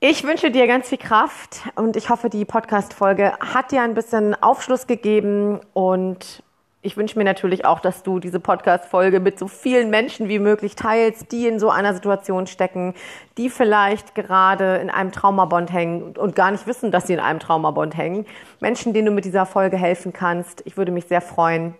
Ich 0.00 0.24
wünsche 0.24 0.50
dir 0.50 0.66
ganz 0.66 0.88
viel 0.88 0.98
Kraft 0.98 1.60
und 1.74 1.96
ich 1.96 2.08
hoffe, 2.08 2.30
die 2.30 2.44
Podcast-Folge 2.44 3.32
hat 3.40 3.72
dir 3.72 3.82
ein 3.82 3.94
bisschen 3.94 4.40
Aufschluss 4.40 4.86
gegeben 4.86 5.58
und 5.74 6.44
ich 6.80 6.96
wünsche 6.96 7.18
mir 7.18 7.24
natürlich 7.24 7.64
auch, 7.64 7.80
dass 7.80 8.04
du 8.04 8.20
diese 8.20 8.38
Podcast-Folge 8.38 9.18
mit 9.18 9.40
so 9.40 9.48
vielen 9.48 9.90
Menschen 9.90 10.28
wie 10.28 10.38
möglich 10.38 10.76
teilst, 10.76 11.32
die 11.32 11.48
in 11.48 11.58
so 11.58 11.70
einer 11.70 11.92
Situation 11.92 12.46
stecken, 12.46 12.94
die 13.36 13.50
vielleicht 13.50 14.14
gerade 14.14 14.76
in 14.76 14.88
einem 14.88 15.10
Traumabond 15.10 15.72
hängen 15.72 16.16
und 16.16 16.36
gar 16.36 16.52
nicht 16.52 16.68
wissen, 16.68 16.92
dass 16.92 17.08
sie 17.08 17.14
in 17.14 17.20
einem 17.20 17.40
Traumabond 17.40 17.96
hängen. 17.96 18.24
Menschen, 18.60 18.94
denen 18.94 19.06
du 19.06 19.12
mit 19.12 19.24
dieser 19.24 19.46
Folge 19.46 19.76
helfen 19.76 20.12
kannst. 20.12 20.62
Ich 20.64 20.76
würde 20.76 20.92
mich 20.92 21.06
sehr 21.06 21.20
freuen, 21.20 21.74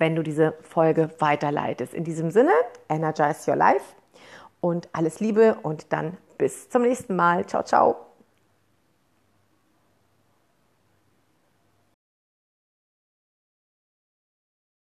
wenn 0.00 0.16
du 0.16 0.22
diese 0.22 0.54
Folge 0.62 1.10
weiterleitest. 1.20 1.94
In 1.94 2.04
diesem 2.04 2.30
Sinne, 2.30 2.52
energize 2.88 3.48
your 3.48 3.56
life 3.56 3.94
und 4.60 4.88
alles 4.92 5.20
Liebe 5.20 5.58
und 5.62 5.92
dann 5.92 6.16
bis 6.38 6.68
zum 6.70 6.82
nächsten 6.82 7.14
Mal. 7.14 7.46
Ciao, 7.46 7.62
ciao. 7.62 8.09